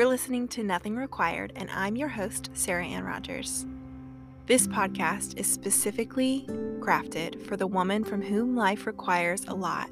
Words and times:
You're 0.00 0.08
listening 0.08 0.48
to 0.48 0.62
Nothing 0.62 0.96
Required, 0.96 1.52
and 1.56 1.68
I'm 1.72 1.94
your 1.94 2.08
host, 2.08 2.48
Sarah 2.54 2.86
Ann 2.86 3.04
Rogers. 3.04 3.66
This 4.46 4.66
podcast 4.66 5.38
is 5.38 5.46
specifically 5.46 6.46
crafted 6.78 7.44
for 7.44 7.58
the 7.58 7.66
woman 7.66 8.04
from 8.04 8.22
whom 8.22 8.56
life 8.56 8.86
requires 8.86 9.44
a 9.44 9.52
lot. 9.52 9.90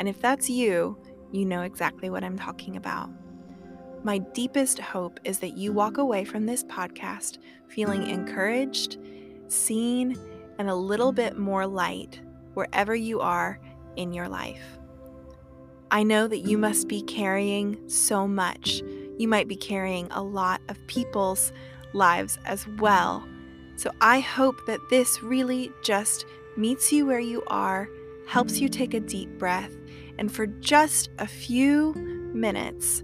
And 0.00 0.08
if 0.08 0.20
that's 0.20 0.50
you, 0.50 0.98
you 1.30 1.44
know 1.44 1.62
exactly 1.62 2.10
what 2.10 2.24
I'm 2.24 2.36
talking 2.36 2.74
about. 2.74 3.08
My 4.02 4.18
deepest 4.18 4.80
hope 4.80 5.20
is 5.22 5.38
that 5.38 5.56
you 5.56 5.72
walk 5.72 5.98
away 5.98 6.24
from 6.24 6.44
this 6.44 6.64
podcast 6.64 7.38
feeling 7.68 8.04
encouraged, 8.04 8.98
seen, 9.46 10.18
and 10.58 10.68
a 10.68 10.74
little 10.74 11.12
bit 11.12 11.38
more 11.38 11.68
light 11.68 12.20
wherever 12.54 12.96
you 12.96 13.20
are 13.20 13.60
in 13.94 14.12
your 14.12 14.28
life. 14.28 14.80
I 15.92 16.02
know 16.02 16.26
that 16.26 16.40
you 16.40 16.58
must 16.58 16.88
be 16.88 17.00
carrying 17.00 17.88
so 17.88 18.26
much. 18.26 18.82
You 19.18 19.28
might 19.28 19.48
be 19.48 19.56
carrying 19.56 20.08
a 20.10 20.22
lot 20.22 20.60
of 20.68 20.86
people's 20.86 21.52
lives 21.92 22.38
as 22.44 22.66
well. 22.78 23.26
So 23.76 23.90
I 24.00 24.20
hope 24.20 24.64
that 24.66 24.80
this 24.90 25.22
really 25.22 25.70
just 25.82 26.26
meets 26.56 26.92
you 26.92 27.06
where 27.06 27.20
you 27.20 27.42
are, 27.46 27.88
helps 28.26 28.58
you 28.58 28.68
take 28.68 28.94
a 28.94 29.00
deep 29.00 29.38
breath, 29.38 29.70
and 30.18 30.32
for 30.32 30.46
just 30.46 31.10
a 31.18 31.26
few 31.26 31.92
minutes, 32.34 33.02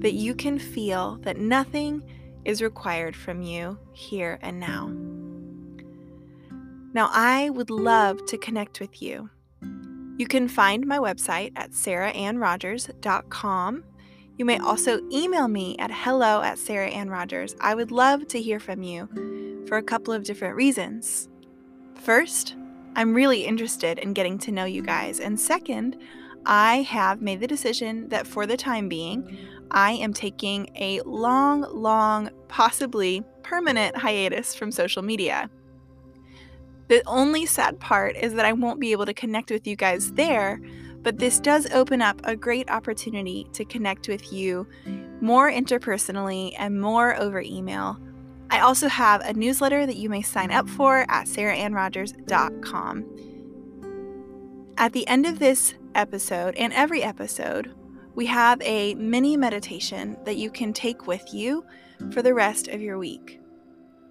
that 0.00 0.14
you 0.14 0.34
can 0.34 0.58
feel 0.58 1.18
that 1.22 1.38
nothing 1.38 2.02
is 2.44 2.60
required 2.62 3.16
from 3.16 3.42
you 3.42 3.78
here 3.92 4.38
and 4.42 4.60
now. 4.60 4.92
Now, 6.92 7.08
I 7.12 7.50
would 7.50 7.70
love 7.70 8.24
to 8.26 8.38
connect 8.38 8.80
with 8.80 9.02
you. 9.02 9.30
You 10.16 10.26
can 10.26 10.48
find 10.48 10.86
my 10.86 10.98
website 10.98 11.52
at 11.56 11.72
sarahannrogers.com. 11.72 13.84
You 14.36 14.44
may 14.44 14.58
also 14.58 15.00
email 15.10 15.48
me 15.48 15.76
at 15.78 15.90
hello 15.90 16.42
at 16.42 16.58
sarahannrogers. 16.58 17.56
I 17.60 17.74
would 17.74 17.90
love 17.90 18.28
to 18.28 18.40
hear 18.40 18.60
from 18.60 18.82
you 18.82 19.08
for 19.66 19.78
a 19.78 19.82
couple 19.82 20.12
of 20.12 20.24
different 20.24 20.56
reasons. 20.56 21.28
First, 21.94 22.54
I'm 22.94 23.14
really 23.14 23.46
interested 23.46 23.98
in 23.98 24.12
getting 24.12 24.38
to 24.40 24.52
know 24.52 24.66
you 24.66 24.82
guys. 24.82 25.20
And 25.20 25.40
second, 25.40 25.96
I 26.44 26.82
have 26.82 27.22
made 27.22 27.40
the 27.40 27.46
decision 27.46 28.08
that 28.10 28.26
for 28.26 28.46
the 28.46 28.56
time 28.56 28.88
being, 28.88 29.38
I 29.70 29.92
am 29.92 30.12
taking 30.12 30.68
a 30.76 31.00
long, 31.00 31.62
long, 31.72 32.30
possibly 32.48 33.24
permanent 33.42 33.96
hiatus 33.96 34.54
from 34.54 34.70
social 34.70 35.02
media. 35.02 35.50
The 36.88 37.02
only 37.06 37.46
sad 37.46 37.80
part 37.80 38.16
is 38.16 38.34
that 38.34 38.44
I 38.44 38.52
won't 38.52 38.80
be 38.80 38.92
able 38.92 39.06
to 39.06 39.14
connect 39.14 39.50
with 39.50 39.66
you 39.66 39.76
guys 39.76 40.12
there, 40.12 40.60
but 41.06 41.18
this 41.18 41.38
does 41.38 41.70
open 41.70 42.02
up 42.02 42.20
a 42.24 42.34
great 42.34 42.68
opportunity 42.68 43.46
to 43.52 43.64
connect 43.64 44.08
with 44.08 44.32
you 44.32 44.66
more 45.20 45.48
interpersonally 45.48 46.52
and 46.58 46.80
more 46.80 47.14
over 47.20 47.40
email. 47.40 47.96
I 48.50 48.58
also 48.58 48.88
have 48.88 49.20
a 49.20 49.32
newsletter 49.32 49.86
that 49.86 49.94
you 49.94 50.10
may 50.10 50.22
sign 50.22 50.50
up 50.50 50.68
for 50.68 51.06
at 51.08 51.28
sarahannrogers.com. 51.28 53.04
At 54.76 54.92
the 54.92 55.06
end 55.06 55.26
of 55.26 55.38
this 55.38 55.74
episode 55.94 56.56
and 56.56 56.72
every 56.72 57.04
episode, 57.04 57.72
we 58.16 58.26
have 58.26 58.60
a 58.62 58.96
mini 58.96 59.36
meditation 59.36 60.16
that 60.24 60.38
you 60.38 60.50
can 60.50 60.72
take 60.72 61.06
with 61.06 61.32
you 61.32 61.64
for 62.10 62.20
the 62.20 62.34
rest 62.34 62.66
of 62.66 62.80
your 62.80 62.98
week. 62.98 63.38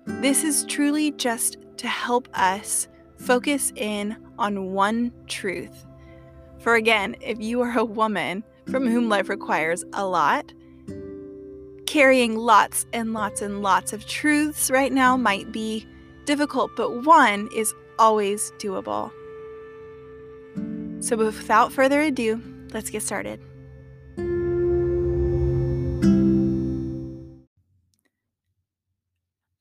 This 0.06 0.46
is 0.46 0.64
truly 0.64 1.12
just 1.12 1.58
to 1.76 1.90
help 1.90 2.30
us 2.34 2.88
focus 3.18 3.74
in 3.76 4.16
on 4.40 4.72
one 4.72 5.12
truth. 5.28 5.86
For 6.66 6.74
again, 6.74 7.16
if 7.22 7.40
you 7.40 7.62
are 7.62 7.78
a 7.78 7.86
woman 7.86 8.44
from 8.72 8.88
whom 8.88 9.08
life 9.08 9.30
requires 9.30 9.86
a 9.94 10.04
lot, 10.04 10.52
carrying 11.86 12.38
lots 12.38 12.88
and 12.92 13.14
lots 13.14 13.44
and 13.44 13.62
lots 13.62 13.94
of 13.94 14.08
truths 14.08 14.72
right 14.72 14.92
now 14.92 15.16
might 15.16 15.52
be 15.52 15.86
difficult, 16.26 16.72
but 16.76 17.04
one 17.04 17.50
is 17.56 17.72
always 18.00 18.52
doable. 18.58 19.12
So, 21.04 21.16
without 21.16 21.72
further 21.72 22.02
ado, 22.02 22.42
let's 22.74 22.90
get 22.90 23.04
started. 23.04 23.40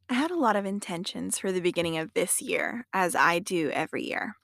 I 0.09 0.15
had 0.15 0.31
a 0.31 0.39
lot 0.39 0.57
of 0.57 0.65
intentions 0.65 1.39
for 1.39 1.53
the 1.53 1.61
beginning 1.61 1.99
of 1.99 2.15
this 2.15 2.41
year, 2.41 2.87
as 2.95 3.15
I 3.15 3.41
do 3.41 3.69
every 3.73 4.09
year. 4.09 4.37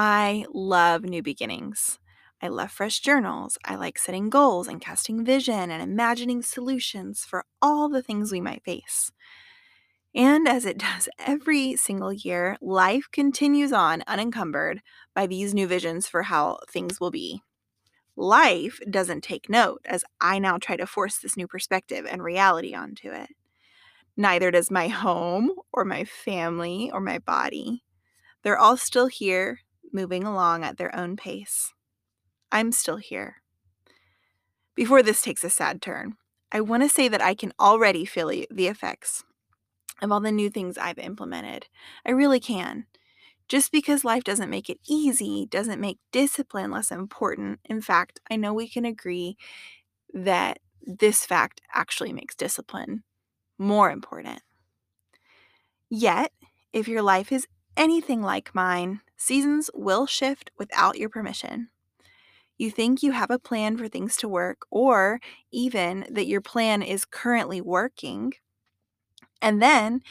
I 0.00 0.46
love 0.54 1.02
new 1.02 1.24
beginnings. 1.24 1.98
I 2.40 2.46
love 2.46 2.70
fresh 2.70 3.00
journals. 3.00 3.58
I 3.64 3.74
like 3.74 3.98
setting 3.98 4.30
goals 4.30 4.68
and 4.68 4.80
casting 4.80 5.24
vision 5.24 5.72
and 5.72 5.82
imagining 5.82 6.40
solutions 6.40 7.24
for 7.24 7.44
all 7.60 7.88
the 7.88 8.00
things 8.00 8.30
we 8.30 8.40
might 8.40 8.62
face. 8.62 9.10
And 10.14 10.46
as 10.46 10.64
it 10.64 10.78
does 10.88 11.08
every 11.18 11.74
single 11.74 12.12
year, 12.12 12.56
life 12.60 13.08
continues 13.10 13.72
on 13.72 14.04
unencumbered 14.06 14.82
by 15.16 15.26
these 15.26 15.52
new 15.52 15.66
visions 15.66 16.06
for 16.06 16.22
how 16.22 16.60
things 16.70 17.00
will 17.00 17.10
be. 17.10 17.42
Life 18.14 18.78
doesn't 18.88 19.24
take 19.24 19.50
note 19.50 19.80
as 19.84 20.04
I 20.20 20.38
now 20.38 20.58
try 20.58 20.76
to 20.76 20.86
force 20.86 21.18
this 21.18 21.36
new 21.36 21.48
perspective 21.48 22.06
and 22.08 22.22
reality 22.22 22.72
onto 22.72 23.10
it. 23.10 23.30
Neither 24.16 24.52
does 24.52 24.70
my 24.70 24.86
home 24.86 25.50
or 25.72 25.84
my 25.84 26.04
family 26.04 26.88
or 26.94 27.00
my 27.00 27.18
body. 27.18 27.82
They're 28.44 28.58
all 28.58 28.76
still 28.76 29.08
here, 29.08 29.58
moving 29.92 30.24
along 30.24 30.64
at 30.64 30.78
their 30.78 30.94
own 30.94 31.16
pace. 31.16 31.72
I'm 32.50 32.72
still 32.72 32.96
here. 32.96 33.42
Before 34.74 35.02
this 35.02 35.22
takes 35.22 35.44
a 35.44 35.50
sad 35.50 35.82
turn, 35.82 36.14
I 36.52 36.60
want 36.60 36.82
to 36.82 36.88
say 36.88 37.08
that 37.08 37.22
I 37.22 37.34
can 37.34 37.52
already 37.60 38.04
feel 38.04 38.28
the 38.28 38.68
effects 38.68 39.24
of 40.00 40.12
all 40.12 40.20
the 40.20 40.32
new 40.32 40.50
things 40.50 40.78
I've 40.78 40.98
implemented. 40.98 41.66
I 42.06 42.12
really 42.12 42.40
can. 42.40 42.86
Just 43.48 43.72
because 43.72 44.04
life 44.04 44.24
doesn't 44.24 44.50
make 44.50 44.68
it 44.68 44.78
easy 44.88 45.46
doesn't 45.50 45.80
make 45.80 45.98
discipline 46.12 46.70
less 46.70 46.90
important. 46.90 47.60
In 47.64 47.80
fact, 47.80 48.20
I 48.30 48.36
know 48.36 48.52
we 48.52 48.68
can 48.68 48.84
agree 48.84 49.36
that 50.12 50.58
this 50.82 51.24
fact 51.26 51.60
actually 51.74 52.12
makes 52.12 52.34
discipline 52.34 53.04
more 53.58 53.90
important. 53.90 54.42
Yet, 55.90 56.32
if 56.72 56.88
your 56.88 57.02
life 57.02 57.32
is 57.32 57.46
anything 57.78 58.22
like 58.22 58.54
mine, 58.54 59.00
seasons 59.16 59.70
will 59.74 60.06
shift 60.06 60.50
without 60.58 60.98
your 60.98 61.08
permission. 61.08 61.70
You 62.58 62.70
think 62.70 63.02
you 63.02 63.12
have 63.12 63.30
a 63.30 63.38
plan 63.38 63.78
for 63.78 63.88
things 63.88 64.16
to 64.18 64.28
work, 64.28 64.66
or 64.70 65.20
even 65.52 66.06
that 66.10 66.26
your 66.26 66.40
plan 66.42 66.82
is 66.82 67.04
currently 67.06 67.60
working. 67.60 68.34
And 69.40 69.62
then 69.62 70.02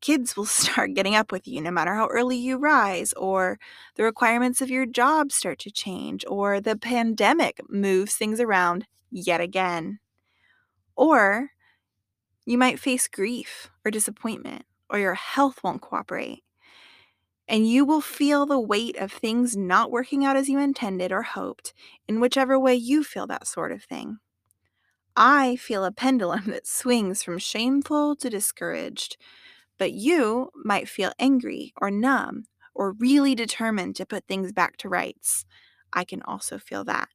kids 0.00 0.36
will 0.36 0.46
start 0.60 0.94
getting 0.94 1.14
up 1.16 1.32
with 1.32 1.48
you 1.48 1.60
no 1.60 1.70
matter 1.70 1.94
how 1.94 2.08
early 2.08 2.36
you 2.36 2.58
rise, 2.58 3.12
or 3.14 3.58
the 3.96 4.04
requirements 4.04 4.60
of 4.60 4.70
your 4.70 4.86
job 4.86 5.32
start 5.32 5.58
to 5.60 5.70
change, 5.70 6.24
or 6.28 6.60
the 6.60 6.76
pandemic 6.76 7.60
moves 7.68 8.14
things 8.16 8.40
around 8.40 8.86
yet 9.10 9.40
again. 9.40 10.00
Or 10.96 11.50
you 12.46 12.58
might 12.58 12.80
face 12.80 13.08
grief 13.08 13.70
or 13.84 13.90
disappointment, 13.90 14.64
or 14.90 14.98
your 14.98 15.14
health 15.14 15.62
won't 15.64 15.82
cooperate. 15.82 16.44
And 17.52 17.68
you 17.68 17.84
will 17.84 18.00
feel 18.00 18.46
the 18.46 18.58
weight 18.58 18.96
of 18.96 19.12
things 19.12 19.56
not 19.56 19.92
working 19.92 20.24
out 20.24 20.36
as 20.36 20.48
you 20.48 20.58
intended 20.58 21.12
or 21.12 21.22
hoped, 21.22 21.72
in 22.08 22.18
whichever 22.18 22.58
way 22.58 22.74
you 22.74 23.04
feel 23.04 23.28
that 23.28 23.46
sort 23.46 23.70
of 23.72 23.84
thing. 23.84 24.18
I 25.16 25.56
feel 25.56 25.84
a 25.84 25.92
pendulum 25.92 26.44
that 26.48 26.66
swings 26.66 27.22
from 27.22 27.38
shameful 27.38 28.16
to 28.16 28.30
discouraged, 28.30 29.16
but 29.78 29.92
you 29.92 30.50
might 30.54 30.88
feel 30.88 31.12
angry 31.18 31.72
or 31.80 31.90
numb 31.90 32.46
or 32.74 32.92
really 32.92 33.34
determined 33.34 33.96
to 33.96 34.06
put 34.06 34.26
things 34.26 34.52
back 34.52 34.76
to 34.78 34.88
rights. 34.88 35.46
I 35.92 36.04
can 36.04 36.22
also 36.22 36.58
feel 36.58 36.84
that. 36.84 37.08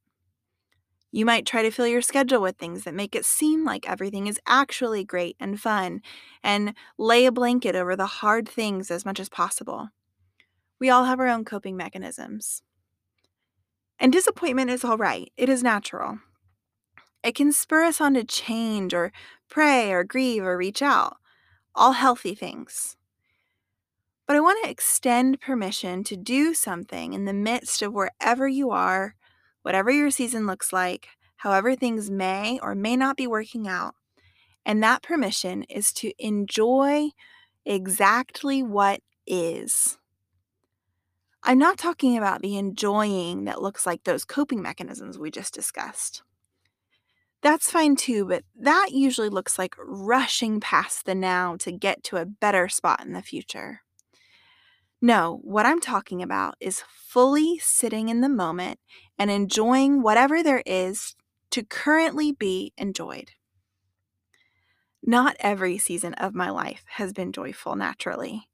You 1.11 1.25
might 1.25 1.45
try 1.45 1.63
to 1.63 1.71
fill 1.71 1.87
your 1.87 2.01
schedule 2.01 2.41
with 2.41 2.57
things 2.57 2.83
that 2.83 2.93
make 2.93 3.15
it 3.15 3.25
seem 3.25 3.63
like 3.65 3.89
everything 3.89 4.27
is 4.27 4.39
actually 4.45 5.03
great 5.03 5.35
and 5.39 5.59
fun, 5.59 6.01
and 6.43 6.73
lay 6.97 7.25
a 7.25 7.31
blanket 7.31 7.75
over 7.75 7.95
the 7.95 8.05
hard 8.05 8.47
things 8.47 8.91
as 8.91 9.05
much 9.05 9.19
as 9.19 9.29
possible. 9.29 9.89
We 10.79 10.89
all 10.89 11.05
have 11.05 11.19
our 11.19 11.27
own 11.27 11.45
coping 11.45 11.75
mechanisms. 11.75 12.61
And 13.99 14.11
disappointment 14.11 14.69
is 14.69 14.83
all 14.83 14.97
right, 14.97 15.31
it 15.37 15.49
is 15.49 15.63
natural. 15.63 16.19
It 17.23 17.35
can 17.35 17.51
spur 17.51 17.83
us 17.83 17.99
on 17.99 18.13
to 18.13 18.23
change 18.23 18.93
or 18.93 19.11
pray 19.49 19.91
or 19.91 20.03
grieve 20.03 20.43
or 20.43 20.57
reach 20.57 20.81
out, 20.81 21.17
all 21.73 21.93
healthy 21.93 22.35
things. 22.35 22.95
But 24.27 24.35
I 24.35 24.39
want 24.39 24.63
to 24.63 24.69
extend 24.69 25.41
permission 25.41 26.03
to 26.05 26.17
do 26.17 26.53
something 26.53 27.13
in 27.13 27.25
the 27.25 27.33
midst 27.33 27.81
of 27.81 27.93
wherever 27.93 28.47
you 28.47 28.71
are 28.71 29.15
whatever 29.67 29.91
your 29.91 30.09
season 30.09 30.47
looks 30.47 30.71
like, 30.71 31.09
however 31.35 31.75
things 31.75 32.09
may 32.09 32.57
or 32.63 32.73
may 32.73 32.95
not 32.95 33.17
be 33.17 33.27
working 33.27 33.67
out. 33.67 33.95
And 34.65 34.81
that 34.81 35.03
permission 35.03 35.63
is 35.63 35.91
to 35.95 36.13
enjoy 36.17 37.09
exactly 37.65 38.63
what 38.63 39.01
is. 39.25 39.97
I'm 41.43 41.57
not 41.57 41.77
talking 41.77 42.17
about 42.17 42.41
the 42.41 42.57
enjoying 42.57 43.45
that 43.45 43.61
looks 43.61 43.85
like 43.85 44.03
those 44.03 44.25
coping 44.25 44.61
mechanisms 44.61 45.17
we 45.17 45.31
just 45.31 45.53
discussed. 45.53 46.23
That's 47.41 47.71
fine 47.71 47.95
too, 47.95 48.25
but 48.25 48.43
that 48.59 48.89
usually 48.91 49.29
looks 49.29 49.59
like 49.59 49.75
rushing 49.77 50.59
past 50.59 51.05
the 51.05 51.15
now 51.15 51.55
to 51.57 51.71
get 51.71 52.03
to 52.05 52.17
a 52.17 52.25
better 52.25 52.67
spot 52.67 53.05
in 53.05 53.13
the 53.13 53.21
future. 53.21 53.81
No, 55.01 55.39
what 55.43 55.67
I'm 55.67 55.79
talking 55.79 56.23
about 56.23 56.55
is 56.59 56.83
fully 56.89 57.59
sitting 57.59 58.09
in 58.09 58.21
the 58.21 58.29
moment 58.29 58.79
and 59.19 59.29
enjoying 59.29 60.01
whatever 60.01 60.41
there 60.41 60.63
is 60.65 61.15
to 61.51 61.63
currently 61.63 62.31
be 62.31 62.73
enjoyed. 62.77 63.31
Not 65.03 65.37
every 65.39 65.77
season 65.77 66.15
of 66.15 66.33
my 66.33 66.49
life 66.49 66.83
has 66.87 67.13
been 67.13 67.31
joyful 67.31 67.75
naturally. 67.75 68.49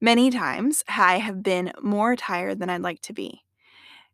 Many 0.00 0.30
times 0.30 0.84
I 0.88 1.18
have 1.18 1.42
been 1.42 1.72
more 1.82 2.16
tired 2.16 2.58
than 2.58 2.70
I'd 2.70 2.82
like 2.82 3.00
to 3.02 3.12
be. 3.12 3.42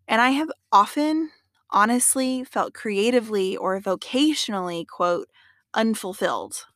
And 0.09 0.21
I 0.21 0.31
have 0.31 0.51
often, 0.73 1.31
honestly, 1.71 2.45
felt 2.45 2.75
creatively 2.75 3.57
or 3.57 3.81
vocationally, 3.81 4.87
quote, 4.87 5.29
unfulfilled. 5.75 6.67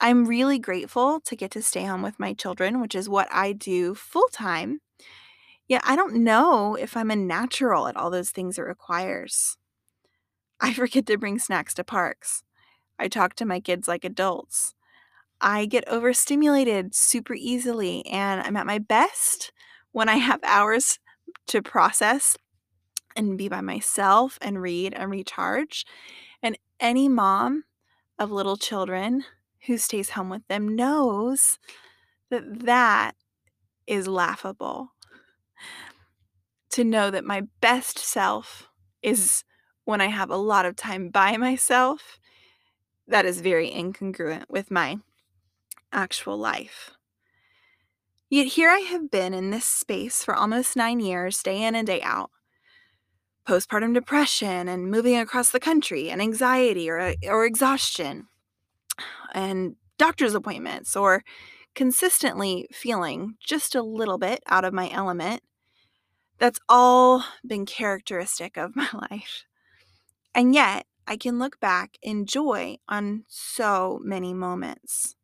I'm 0.00 0.26
really 0.26 0.58
grateful 0.58 1.20
to 1.20 1.36
get 1.36 1.50
to 1.52 1.62
stay 1.62 1.84
home 1.84 2.02
with 2.02 2.18
my 2.18 2.32
children, 2.34 2.80
which 2.80 2.94
is 2.94 3.08
what 3.08 3.28
I 3.30 3.52
do 3.52 3.94
full 3.94 4.28
time. 4.32 4.80
Yet 5.68 5.82
I 5.84 5.96
don't 5.96 6.16
know 6.24 6.76
if 6.76 6.96
I'm 6.96 7.10
a 7.10 7.16
natural 7.16 7.88
at 7.88 7.96
all 7.96 8.10
those 8.10 8.30
things 8.30 8.58
it 8.58 8.62
requires. 8.62 9.56
I 10.60 10.72
forget 10.72 11.06
to 11.06 11.18
bring 11.18 11.38
snacks 11.38 11.74
to 11.74 11.84
parks. 11.84 12.42
I 12.98 13.08
talk 13.08 13.34
to 13.36 13.46
my 13.46 13.60
kids 13.60 13.88
like 13.88 14.04
adults. 14.04 14.74
I 15.42 15.66
get 15.66 15.88
overstimulated 15.88 16.94
super 16.94 17.34
easily, 17.34 18.06
and 18.06 18.40
I'm 18.40 18.56
at 18.56 18.66
my 18.66 18.78
best 18.78 19.52
when 19.90 20.08
I 20.08 20.16
have 20.16 20.40
hours 20.44 21.00
to 21.48 21.60
process 21.60 22.36
and 23.16 23.36
be 23.36 23.48
by 23.48 23.60
myself 23.60 24.38
and 24.40 24.62
read 24.62 24.94
and 24.94 25.10
recharge. 25.10 25.84
And 26.42 26.56
any 26.80 27.08
mom 27.08 27.64
of 28.18 28.30
little 28.30 28.56
children 28.56 29.24
who 29.66 29.76
stays 29.78 30.10
home 30.10 30.30
with 30.30 30.46
them 30.48 30.74
knows 30.76 31.58
that 32.30 32.60
that 32.60 33.12
is 33.86 34.06
laughable. 34.08 34.92
To 36.70 36.84
know 36.84 37.10
that 37.10 37.24
my 37.24 37.42
best 37.60 37.98
self 37.98 38.68
is 39.02 39.44
when 39.84 40.00
I 40.00 40.06
have 40.06 40.30
a 40.30 40.36
lot 40.36 40.64
of 40.64 40.76
time 40.76 41.10
by 41.10 41.36
myself, 41.36 42.18
that 43.06 43.26
is 43.26 43.40
very 43.40 43.70
incongruent 43.70 44.44
with 44.48 44.70
my 44.70 44.98
actual 45.92 46.36
life. 46.36 46.92
Yet 48.28 48.46
here 48.46 48.70
I 48.70 48.78
have 48.78 49.10
been 49.10 49.34
in 49.34 49.50
this 49.50 49.66
space 49.66 50.24
for 50.24 50.34
almost 50.34 50.74
nine 50.74 51.00
years, 51.00 51.42
day 51.42 51.62
in 51.62 51.74
and 51.74 51.86
day 51.86 52.00
out. 52.00 52.30
Postpartum 53.46 53.92
depression 53.92 54.68
and 54.68 54.90
moving 54.90 55.18
across 55.18 55.50
the 55.50 55.60
country 55.60 56.08
and 56.08 56.22
anxiety 56.22 56.88
or, 56.88 56.98
uh, 56.98 57.14
or 57.26 57.44
exhaustion 57.44 58.28
and 59.34 59.76
doctor's 59.98 60.34
appointments 60.34 60.96
or 60.96 61.24
consistently 61.74 62.68
feeling 62.72 63.34
just 63.44 63.74
a 63.74 63.82
little 63.82 64.18
bit 64.18 64.42
out 64.46 64.64
of 64.64 64.72
my 64.72 64.90
element. 64.90 65.42
That's 66.38 66.60
all 66.68 67.24
been 67.46 67.66
characteristic 67.66 68.56
of 68.56 68.74
my 68.76 68.88
life. 69.10 69.44
And 70.34 70.54
yet, 70.54 70.86
I 71.06 71.16
can 71.16 71.38
look 71.38 71.60
back 71.60 71.98
in 72.00 72.26
joy 72.26 72.78
on 72.88 73.24
so 73.28 74.00
many 74.02 74.32
moments. 74.32 75.16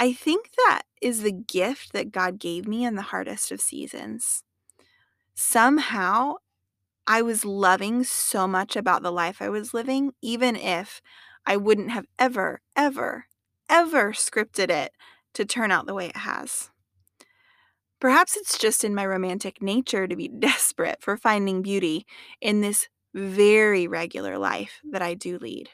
I 0.00 0.12
think 0.12 0.50
that 0.56 0.82
is 1.02 1.22
the 1.22 1.32
gift 1.32 1.92
that 1.92 2.12
God 2.12 2.38
gave 2.38 2.68
me 2.68 2.84
in 2.84 2.94
the 2.94 3.02
hardest 3.02 3.50
of 3.50 3.60
seasons. 3.60 4.44
Somehow, 5.34 6.34
I 7.04 7.20
was 7.22 7.44
loving 7.44 8.04
so 8.04 8.46
much 8.46 8.76
about 8.76 9.02
the 9.02 9.10
life 9.10 9.42
I 9.42 9.48
was 9.48 9.74
living, 9.74 10.12
even 10.22 10.54
if 10.54 11.02
I 11.44 11.56
wouldn't 11.56 11.90
have 11.90 12.06
ever, 12.16 12.60
ever, 12.76 13.26
ever 13.68 14.12
scripted 14.12 14.70
it 14.70 14.92
to 15.34 15.44
turn 15.44 15.72
out 15.72 15.86
the 15.86 15.94
way 15.94 16.06
it 16.06 16.18
has. 16.18 16.70
Perhaps 18.00 18.36
it's 18.36 18.56
just 18.56 18.84
in 18.84 18.94
my 18.94 19.04
romantic 19.04 19.60
nature 19.60 20.06
to 20.06 20.14
be 20.14 20.28
desperate 20.38 21.02
for 21.02 21.16
finding 21.16 21.60
beauty 21.60 22.06
in 22.40 22.60
this 22.60 22.88
very 23.14 23.88
regular 23.88 24.38
life 24.38 24.80
that 24.88 25.02
I 25.02 25.14
do 25.14 25.38
lead. 25.38 25.70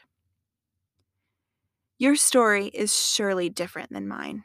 Your 1.97 2.15
story 2.15 2.67
is 2.67 2.95
surely 2.95 3.49
different 3.49 3.91
than 3.91 4.07
mine. 4.07 4.43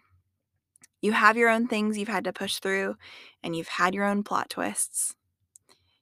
You 1.00 1.12
have 1.12 1.36
your 1.36 1.48
own 1.48 1.66
things 1.66 1.98
you've 1.98 2.08
had 2.08 2.24
to 2.24 2.32
push 2.32 2.58
through, 2.58 2.96
and 3.42 3.56
you've 3.56 3.68
had 3.68 3.94
your 3.94 4.04
own 4.04 4.22
plot 4.22 4.50
twists. 4.50 5.14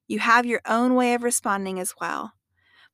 You 0.07 0.19
have 0.19 0.47
your 0.47 0.61
own 0.67 0.95
way 0.95 1.15
of 1.15 1.23
responding 1.23 1.79
as 1.79 1.95
well. 2.01 2.33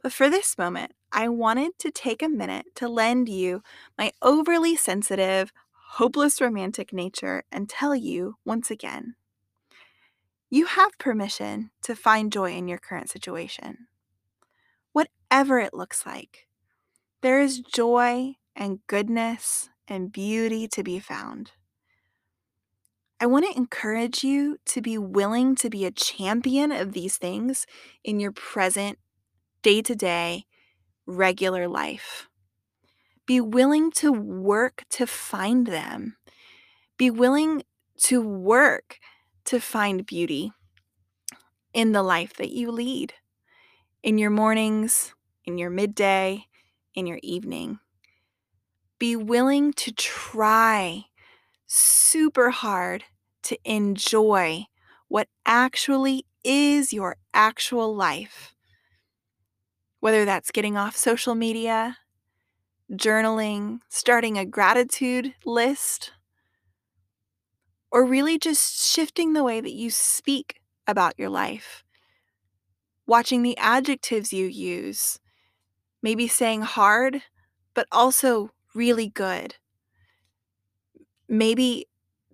But 0.03 0.13
for 0.13 0.29
this 0.29 0.59
moment, 0.59 0.93
I 1.11 1.29
wanted 1.29 1.79
to 1.79 1.91
take 1.91 2.23
a 2.23 2.29
minute 2.29 2.67
to 2.77 2.89
lend 2.89 3.29
you 3.29 3.63
my 3.97 4.13
overly 4.21 4.77
sensitive, 4.77 5.53
hopeless 5.93 6.41
romantic 6.41 6.93
nature 6.93 7.45
and 7.51 7.69
tell 7.69 7.95
you 7.95 8.37
once 8.45 8.71
again 8.71 9.15
you 10.55 10.67
have 10.67 10.97
permission 10.99 11.71
to 11.83 11.97
find 11.97 12.31
joy 12.33 12.53
in 12.53 12.69
your 12.69 12.79
current 12.79 13.11
situation. 13.11 13.89
Whatever 14.93 15.59
it 15.59 15.75
looks 15.75 16.07
like, 16.07 16.47
there 17.23 17.41
is 17.41 17.59
joy 17.59 18.37
and 18.57 18.81
goodness 18.87 19.71
and 19.89 20.13
beauty 20.13 20.67
to 20.69 20.83
be 20.83 20.99
found. 20.99 21.53
I 23.21 23.27
want 23.27 23.47
to 23.47 23.57
encourage 23.57 24.25
you 24.25 24.59
to 24.67 24.83
be 24.83 24.99
willing 24.99 25.55
to 25.57 25.71
be 25.71 25.85
a 25.85 25.91
champion 25.91 26.73
of 26.73 26.93
these 26.93 27.17
things 27.17 27.67
in 28.03 28.21
your 28.21 28.33
present, 28.33 28.99
day 29.63 29.83
to 29.83 29.95
day, 29.95 30.45
regular 31.07 31.69
life. 31.69 32.29
Be 33.27 33.41
willing 33.41 33.91
to 33.93 34.13
work 34.13 34.85
to 34.91 35.07
find 35.07 35.67
them. 35.67 36.17
Be 36.99 37.11
willing 37.11 37.63
to 38.05 38.21
work 38.21 38.99
to 39.47 39.61
find 39.61 40.05
beauty 40.05 40.53
in 41.73 41.93
the 41.93 42.03
life 42.03 42.35
that 42.35 42.51
you 42.51 42.71
lead, 42.71 43.15
in 44.03 44.19
your 44.19 44.31
mornings, 44.31 45.15
in 45.45 45.59
your 45.59 45.71
midday, 45.71 46.47
in 46.95 47.07
your 47.07 47.21
evening. 47.23 47.79
Be 48.99 49.17
willing 49.17 49.73
to 49.75 49.93
try 49.93 51.07
super 51.67 52.51
hard 52.51 53.05
to 53.43 53.59
enjoy 53.65 54.67
what 55.09 55.29
actually 55.45 56.27
is 56.45 56.93
your 56.93 57.17
actual 57.33 57.95
life. 57.95 58.55
Whether 60.01 60.25
that's 60.25 60.51
getting 60.51 60.77
off 60.77 60.97
social 60.97 61.35
media, 61.35 61.99
journaling, 62.93 63.81
starting 63.89 64.39
a 64.39 64.45
gratitude 64.45 65.35
list, 65.45 66.13
or 67.91 68.05
really 68.05 68.39
just 68.39 68.85
shifting 68.93 69.33
the 69.33 69.45
way 69.45 69.61
that 69.61 69.73
you 69.73 69.91
speak 69.91 70.61
about 70.87 71.19
your 71.19 71.29
life. 71.29 71.85
Watching 73.07 73.43
the 73.43 73.57
adjectives 73.59 74.33
you 74.33 74.47
use, 74.47 75.19
maybe 76.03 76.27
saying 76.27 76.63
hard, 76.63 77.23
but 77.75 77.87
also 77.93 78.51
really 78.75 79.09
good. 79.09 79.57
Maybe 81.29 81.87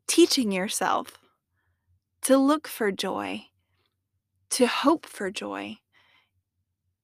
teaching 0.07 0.51
yourself 0.51 1.19
to 2.23 2.37
look 2.37 2.67
for 2.67 2.91
joy, 2.91 3.47
to 4.51 4.67
hope 4.67 5.07
for 5.07 5.31
joy 5.31 5.79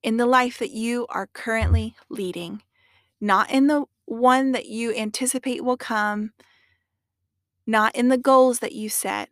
in 0.02 0.16
the 0.16 0.26
life 0.26 0.58
that 0.58 0.70
you 0.70 1.06
are 1.08 1.28
currently 1.28 1.94
leading, 2.08 2.62
not 3.20 3.50
in 3.50 3.66
the 3.66 3.84
one 4.04 4.52
that 4.52 4.66
you 4.66 4.94
anticipate 4.94 5.64
will 5.64 5.76
come, 5.76 6.32
not 7.66 7.94
in 7.96 8.08
the 8.08 8.18
goals 8.18 8.60
that 8.60 8.72
you 8.72 8.88
set, 8.88 9.30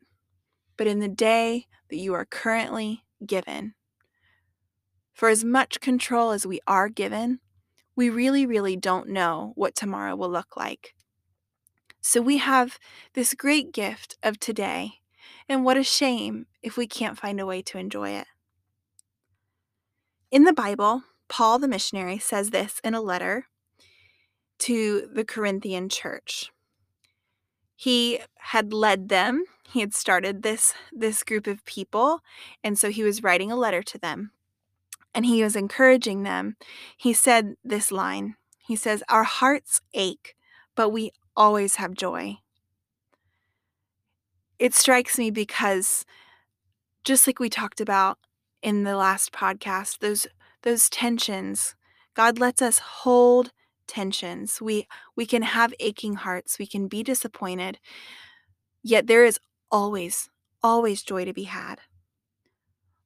but 0.77 0.87
in 0.87 0.99
the 0.99 1.09
day 1.09 1.67
that 1.91 1.97
you 1.97 2.15
are 2.15 2.25
currently 2.25 3.05
given. 3.25 3.75
For 5.13 5.29
as 5.29 5.45
much 5.45 5.81
control 5.81 6.33
as 6.33 6.45
we 6.45 6.61
are 6.67 6.89
given, 6.89 7.39
we 7.97 8.11
really, 8.11 8.47
really 8.47 8.77
don't 8.77 9.09
know 9.09 9.53
what 9.55 9.75
tomorrow 9.75 10.17
will 10.17 10.31
look 10.31 10.57
like. 10.57 10.95
So 12.01 12.21
we 12.21 12.39
have 12.39 12.79
this 13.15 13.35
great 13.35 13.73
gift 13.73 14.17
of 14.23 14.39
today, 14.39 15.01
and 15.49 15.65
what 15.65 15.77
a 15.77 15.83
shame 15.83 16.47
if 16.63 16.77
we 16.77 16.87
can't 16.87 17.19
find 17.19 17.41
a 17.41 17.47
way 17.47 17.63
to 17.63 17.79
enjoy 17.79 18.11
it. 18.11 18.27
In 20.31 20.45
the 20.45 20.53
Bible, 20.53 21.05
Paul 21.29 21.59
the 21.59 21.69
missionary 21.69 22.19
says 22.19 22.51
this 22.51 22.81
in 22.85 22.95
a 22.95 23.01
letter 23.01 23.47
to 24.61 25.09
the 25.13 25.25
Corinthian 25.25 25.89
church. 25.89 26.51
He 27.77 28.21
had 28.37 28.73
led 28.73 29.09
them, 29.09 29.45
he 29.69 29.81
had 29.81 29.95
started 29.95 30.43
this 30.43 30.75
this 30.93 31.23
group 31.23 31.47
of 31.47 31.65
people, 31.65 32.21
and 32.63 32.79
so 32.79 32.91
he 32.91 33.03
was 33.03 33.23
writing 33.23 33.51
a 33.51 33.57
letter 33.57 33.83
to 33.83 33.99
them. 33.99 34.31
And 35.15 35.25
he 35.27 35.43
was 35.43 35.57
encouraging 35.57 36.23
them. 36.25 36.57
He 36.97 37.13
said 37.13 37.55
this 37.63 37.93
line. 37.93 38.37
He 38.59 38.77
says, 38.77 39.03
"Our 39.09 39.25
hearts 39.25 39.81
ache, 39.95 40.35
but 40.75 40.91
we 40.91 41.13
always 41.37 41.77
have 41.77 41.95
joy. 41.95 42.39
It 44.59 44.75
strikes 44.75 45.19
me 45.19 45.31
because 45.31 46.05
just 47.05 47.27
like 47.27 47.39
we 47.39 47.51
talked 47.51 47.81
about 47.81 48.19
in 48.63 48.85
the 48.85 48.97
last 48.97 49.33
podcast, 49.33 49.99
those 49.99 50.27
those 50.63 50.89
tensions. 50.89 51.75
God 52.15 52.39
lets 52.39 52.63
us 52.63 52.79
hold 52.79 53.53
tensions. 53.87 54.61
We 54.61 54.87
we 55.17 55.27
can 55.27 55.43
have 55.43 55.75
aching 55.81 56.15
hearts, 56.15 56.59
we 56.59 56.67
can 56.67 56.89
be 56.89 57.03
disappointed. 57.03 57.79
Yet 58.83 59.07
there 59.07 59.25
is 59.25 59.39
always 59.71 60.31
always 60.63 61.03
joy 61.03 61.25
to 61.27 61.33
be 61.35 61.45
had. 61.45 61.81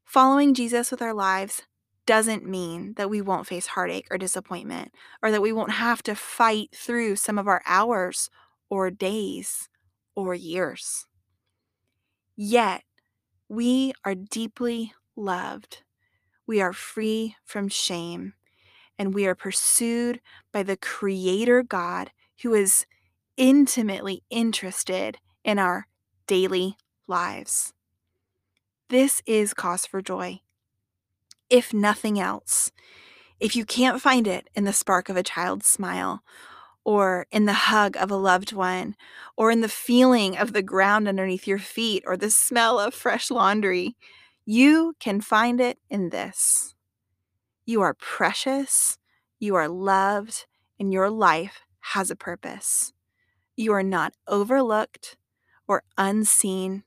Following 0.05 0.55
Jesus 0.55 0.91
with 0.91 1.03
our 1.03 1.12
lives 1.15 1.62
doesn't 2.09 2.49
mean 2.49 2.95
that 2.97 3.11
we 3.11 3.21
won't 3.21 3.47
face 3.47 3.67
heartache 3.67 4.07
or 4.11 4.17
disappointment 4.17 4.91
or 5.23 5.31
that 5.31 5.43
we 5.43 5.53
won't 5.53 5.73
have 5.73 6.03
to 6.03 6.15
fight 6.15 6.71
through 6.75 7.15
some 7.17 7.38
of 7.38 7.47
our 7.47 7.61
hours 7.67 8.31
or 8.71 8.91
days 8.91 9.69
or 10.17 10.35
years. 10.35 11.05
Yet, 12.35 12.83
we 13.47 13.93
are 14.07 14.15
deeply 14.15 14.95
loved. 15.17 15.83
We 16.47 16.62
are 16.62 16.73
free 16.73 17.37
from 17.45 17.69
shame 17.69 18.33
and 18.99 19.12
we 19.12 19.27
are 19.27 19.35
pursued 19.35 20.23
by 20.50 20.62
the 20.62 20.79
Creator 20.79 21.62
God 21.62 22.11
who 22.43 22.55
is 22.55 22.87
intimately 23.37 24.23
interested 24.31 25.19
in 25.45 25.59
our 25.59 25.88
daily 26.27 26.79
lives. 27.07 27.75
This 28.88 29.21
is 29.27 29.53
cause 29.53 29.85
for 29.85 30.00
joy. 30.00 30.41
If 31.50 31.73
nothing 31.73 32.21
else, 32.21 32.73
if 33.40 33.57
you 33.57 33.64
can't 33.64 34.02
find 34.02 34.26
it 34.26 34.49
in 34.55 34.64
the 34.64 34.73
spark 34.73 35.09
of 35.09 35.17
a 35.17 35.23
child's 35.23 35.67
smile, 35.67 36.23
or 36.85 37.26
in 37.31 37.45
the 37.45 37.52
hug 37.52 37.97
of 37.97 38.11
a 38.11 38.17
loved 38.17 38.52
one, 38.52 38.97
or 39.37 39.50
in 39.50 39.61
the 39.61 39.69
feeling 39.69 40.37
of 40.37 40.52
the 40.52 40.62
ground 40.62 41.09
underneath 41.09 41.47
your 41.47 41.59
feet, 41.59 42.02
or 42.07 42.17
the 42.17 42.31
smell 42.31 42.78
of 42.78 42.95
fresh 42.95 43.31
laundry, 43.31 43.97
you 44.45 44.95
can 44.99 45.21
find 45.21 45.61
it 45.61 45.78
in 45.90 46.11
this. 46.11 46.75
You 47.64 47.83
are 47.83 47.95
precious, 47.95 48.99
you 49.38 49.55
are 49.55 49.69
loved, 49.69 50.47
and 50.81 50.93
your 50.93 51.11
life 51.11 51.61
has 51.81 52.11
a 52.11 52.17
purpose. 52.17 52.93
You 53.57 53.73
are 53.73 53.83
not 53.83 54.14
overlooked 54.26 55.17
or 55.67 55.83
unseen 55.97 56.85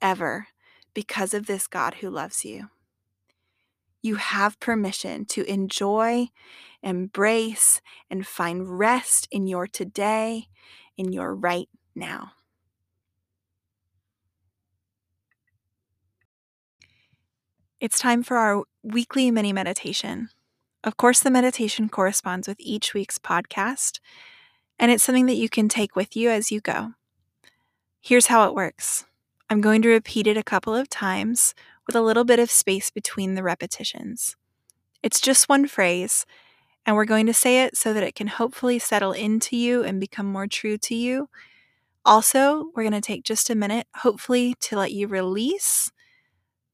ever 0.00 0.48
because 0.94 1.34
of 1.34 1.46
this 1.46 1.66
God 1.66 1.94
who 1.94 2.08
loves 2.08 2.44
you. 2.44 2.70
You 4.04 4.16
have 4.16 4.60
permission 4.60 5.24
to 5.30 5.50
enjoy, 5.50 6.28
embrace, 6.82 7.80
and 8.10 8.26
find 8.26 8.78
rest 8.78 9.26
in 9.30 9.46
your 9.46 9.66
today, 9.66 10.48
in 10.98 11.10
your 11.10 11.34
right 11.34 11.70
now. 11.94 12.32
It's 17.80 17.98
time 17.98 18.22
for 18.22 18.36
our 18.36 18.64
weekly 18.82 19.30
mini 19.30 19.54
meditation. 19.54 20.28
Of 20.84 20.98
course, 20.98 21.20
the 21.20 21.30
meditation 21.30 21.88
corresponds 21.88 22.46
with 22.46 22.60
each 22.60 22.92
week's 22.92 23.16
podcast, 23.16 24.00
and 24.78 24.90
it's 24.90 25.02
something 25.02 25.24
that 25.26 25.38
you 25.38 25.48
can 25.48 25.70
take 25.70 25.96
with 25.96 26.14
you 26.14 26.28
as 26.28 26.52
you 26.52 26.60
go. 26.60 26.92
Here's 28.02 28.26
how 28.26 28.46
it 28.46 28.54
works 28.54 29.06
I'm 29.48 29.62
going 29.62 29.80
to 29.80 29.88
repeat 29.88 30.26
it 30.26 30.36
a 30.36 30.42
couple 30.42 30.74
of 30.74 30.90
times 30.90 31.54
with 31.86 31.96
a 31.96 32.02
little 32.02 32.24
bit 32.24 32.38
of 32.38 32.50
space 32.50 32.90
between 32.90 33.34
the 33.34 33.42
repetitions. 33.42 34.36
It's 35.02 35.20
just 35.20 35.48
one 35.48 35.66
phrase, 35.66 36.24
and 36.86 36.96
we're 36.96 37.04
going 37.04 37.26
to 37.26 37.34
say 37.34 37.62
it 37.64 37.76
so 37.76 37.92
that 37.92 38.02
it 38.02 38.14
can 38.14 38.26
hopefully 38.26 38.78
settle 38.78 39.12
into 39.12 39.56
you 39.56 39.82
and 39.82 40.00
become 40.00 40.26
more 40.26 40.46
true 40.46 40.78
to 40.78 40.94
you. 40.94 41.28
Also, 42.04 42.70
we're 42.74 42.82
going 42.82 42.92
to 42.92 43.00
take 43.00 43.24
just 43.24 43.50
a 43.50 43.54
minute, 43.54 43.86
hopefully, 43.96 44.54
to 44.60 44.76
let 44.76 44.92
you 44.92 45.06
release 45.06 45.90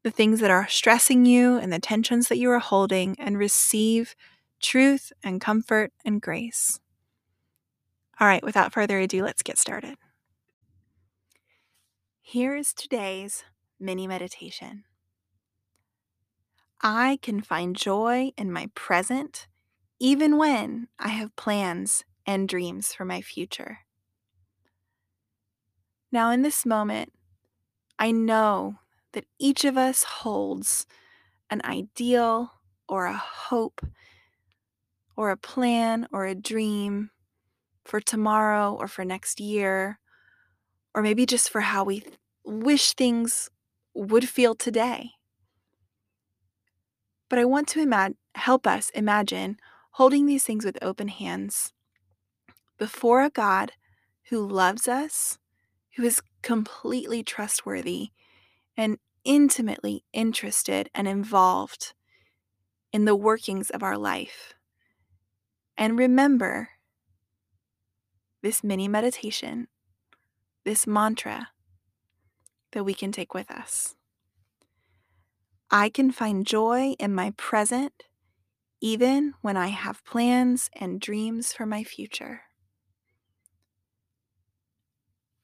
the 0.02 0.10
things 0.10 0.40
that 0.40 0.50
are 0.50 0.68
stressing 0.68 1.26
you 1.26 1.56
and 1.58 1.72
the 1.72 1.78
tensions 1.78 2.28
that 2.28 2.38
you 2.38 2.50
are 2.50 2.58
holding 2.58 3.14
and 3.18 3.38
receive 3.38 4.16
truth 4.60 5.12
and 5.22 5.40
comfort 5.40 5.92
and 6.04 6.22
grace. 6.22 6.80
All 8.18 8.26
right, 8.26 8.42
without 8.42 8.72
further 8.72 8.98
ado, 8.98 9.22
let's 9.22 9.42
get 9.42 9.58
started. 9.58 9.96
Here 12.20 12.54
is 12.54 12.72
today's 12.72 13.44
mini 13.78 14.06
meditation. 14.06 14.84
I 16.82 17.18
can 17.22 17.40
find 17.40 17.74
joy 17.76 18.32
in 18.36 18.52
my 18.52 18.70
present 18.74 19.46
even 20.00 20.36
when 20.38 20.88
I 20.98 21.08
have 21.08 21.36
plans 21.36 22.04
and 22.26 22.48
dreams 22.48 22.92
for 22.94 23.04
my 23.04 23.20
future. 23.22 23.80
Now, 26.12 26.30
in 26.30 26.42
this 26.42 26.66
moment, 26.66 27.12
I 27.98 28.12
know 28.12 28.78
that 29.12 29.26
each 29.38 29.64
of 29.64 29.76
us 29.76 30.04
holds 30.04 30.86
an 31.50 31.62
ideal 31.64 32.52
or 32.88 33.06
a 33.06 33.16
hope 33.16 33.82
or 35.16 35.30
a 35.30 35.36
plan 35.36 36.06
or 36.12 36.26
a 36.26 36.34
dream 36.34 37.10
for 37.84 38.00
tomorrow 38.00 38.74
or 38.74 38.88
for 38.88 39.04
next 39.04 39.40
year, 39.40 39.98
or 40.94 41.02
maybe 41.02 41.26
just 41.26 41.50
for 41.50 41.62
how 41.62 41.84
we 41.84 42.04
wish 42.44 42.94
things 42.94 43.50
would 43.94 44.28
feel 44.28 44.54
today. 44.54 45.12
But 47.30 47.38
I 47.38 47.46
want 47.46 47.68
to 47.68 47.86
imag- 47.86 48.16
help 48.34 48.66
us 48.66 48.90
imagine 48.90 49.56
holding 49.92 50.26
these 50.26 50.44
things 50.44 50.64
with 50.64 50.76
open 50.82 51.08
hands 51.08 51.72
before 52.76 53.22
a 53.22 53.30
God 53.30 53.72
who 54.28 54.46
loves 54.46 54.86
us, 54.88 55.38
who 55.96 56.02
is 56.02 56.20
completely 56.42 57.22
trustworthy, 57.22 58.08
and 58.76 58.98
intimately 59.24 60.04
interested 60.12 60.90
and 60.94 61.06
involved 61.06 61.94
in 62.92 63.04
the 63.04 63.16
workings 63.16 63.70
of 63.70 63.82
our 63.82 63.96
life. 63.96 64.54
And 65.76 65.98
remember 65.98 66.70
this 68.42 68.64
mini 68.64 68.88
meditation, 68.88 69.68
this 70.64 70.86
mantra 70.86 71.48
that 72.72 72.84
we 72.84 72.94
can 72.94 73.12
take 73.12 73.34
with 73.34 73.50
us. 73.50 73.94
I 75.70 75.88
can 75.88 76.10
find 76.10 76.44
joy 76.44 76.96
in 76.98 77.14
my 77.14 77.32
present 77.36 77.92
even 78.80 79.34
when 79.40 79.56
I 79.56 79.68
have 79.68 80.04
plans 80.04 80.68
and 80.72 81.00
dreams 81.00 81.52
for 81.52 81.66
my 81.66 81.84
future. 81.84 82.42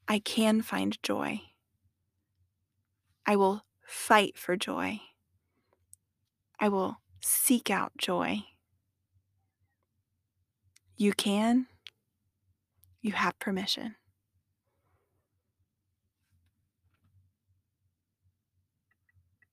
I 0.07 0.19
can 0.19 0.61
find 0.61 1.01
joy. 1.03 1.41
I 3.25 3.35
will 3.35 3.63
fight 3.85 4.37
for 4.37 4.57
joy. 4.57 5.01
I 6.59 6.69
will 6.69 6.97
seek 7.21 7.69
out 7.69 7.91
joy. 7.97 8.43
You 10.97 11.13
can. 11.13 11.67
You 13.01 13.11
have 13.13 13.37
permission. 13.39 13.95